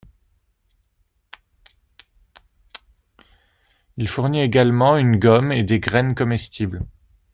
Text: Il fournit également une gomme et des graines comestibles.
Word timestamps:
Il 3.97 4.07
fournit 4.07 4.41
également 4.41 4.97
une 4.97 5.17
gomme 5.19 5.51
et 5.51 5.63
des 5.63 5.79
graines 5.79 6.15
comestibles. 6.15 6.87